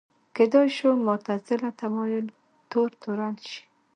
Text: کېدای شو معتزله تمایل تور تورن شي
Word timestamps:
کېدای 0.35 0.67
شو 0.77 0.89
معتزله 1.05 1.69
تمایل 1.81 2.25
تور 2.69 2.89
تورن 3.01 3.33
شي 3.49 3.61